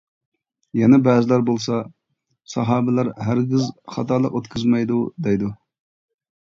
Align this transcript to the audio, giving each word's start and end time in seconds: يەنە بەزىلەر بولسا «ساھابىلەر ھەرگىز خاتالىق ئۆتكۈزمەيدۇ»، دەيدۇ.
يەنە 0.79 0.97
بەزىلەر 1.07 1.43
بولسا 1.49 1.77
«ساھابىلەر 2.55 3.13
ھەرگىز 3.29 3.69
خاتالىق 3.97 4.41
ئۆتكۈزمەيدۇ»، 4.43 5.01
دەيدۇ. 5.29 5.55